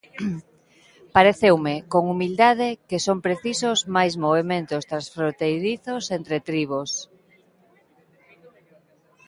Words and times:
Pareceume, 1.15 1.75
con 1.91 2.03
humildade, 2.13 2.69
que 2.89 2.99
son 3.05 3.17
precisos 3.27 3.79
máis 3.95 4.13
movementos 4.25 4.87
transfronteirizos 4.91 6.03
entre 6.17 6.37
tribos. 6.49 6.91